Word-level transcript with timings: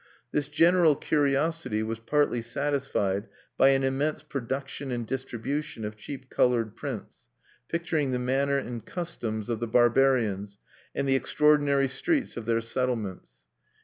This 0.31 0.47
general 0.47 0.95
curiosity 0.95 1.83
was 1.83 1.99
partly 1.99 2.41
satisfied 2.41 3.27
by 3.55 3.67
an 3.69 3.83
immense 3.83 4.23
production 4.23 4.91
and 4.91 5.05
distribution 5.05 5.85
of 5.85 5.95
cheap 5.95 6.27
colored 6.27 6.75
prints, 6.75 7.27
picturing 7.67 8.09
the 8.09 8.17
manner 8.17 8.57
and 8.57 8.83
customs 8.83 9.47
of 9.47 9.59
the 9.59 9.67
barbarians, 9.67 10.57
and 10.95 11.07
the 11.07 11.15
extraordinary 11.15 11.87
streets 11.87 12.35
of 12.35 12.47
their 12.47 12.61
settlements. 12.61 13.43